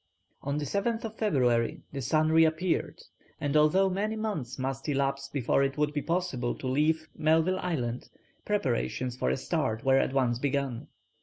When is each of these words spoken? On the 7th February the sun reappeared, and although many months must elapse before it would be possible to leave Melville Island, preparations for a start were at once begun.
On 0.41 0.57
the 0.57 0.65
7th 0.65 1.15
February 1.19 1.83
the 1.91 2.01
sun 2.01 2.31
reappeared, 2.31 3.03
and 3.39 3.55
although 3.55 3.87
many 3.87 4.15
months 4.15 4.57
must 4.57 4.89
elapse 4.89 5.29
before 5.29 5.61
it 5.61 5.77
would 5.77 5.93
be 5.93 6.01
possible 6.01 6.55
to 6.57 6.65
leave 6.67 7.07
Melville 7.15 7.59
Island, 7.59 8.09
preparations 8.43 9.15
for 9.15 9.29
a 9.29 9.37
start 9.37 9.83
were 9.85 9.99
at 9.99 10.11
once 10.11 10.39
begun. 10.39 10.87